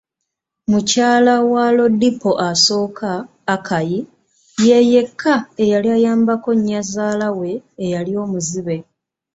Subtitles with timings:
[0.71, 3.11] Mukyala wa Lodipo asooka,
[3.55, 3.93] Akai,
[4.65, 7.51] ye yeka eyali ayambako nyazaala we
[7.83, 8.77] eyali omuzibe.